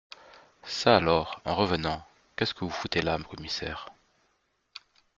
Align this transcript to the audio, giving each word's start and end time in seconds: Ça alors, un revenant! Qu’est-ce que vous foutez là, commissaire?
Ça 0.63 0.95
alors, 0.97 1.43
un 1.45 1.53
revenant! 1.53 2.03
Qu’est-ce 2.35 2.55
que 2.55 2.65
vous 2.65 2.71
foutez 2.71 3.03
là, 3.03 3.19
commissaire? 3.19 3.89